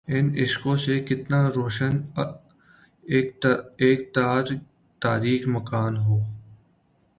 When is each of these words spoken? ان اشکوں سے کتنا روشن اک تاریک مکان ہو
ان 0.07 0.25
اشکوں 0.41 0.75
سے 0.83 0.95
کتنا 1.07 1.39
روشن 1.55 1.93
اک 3.79 3.99
تاریک 5.01 5.41
مکان 5.47 5.93
ہو 5.97 6.17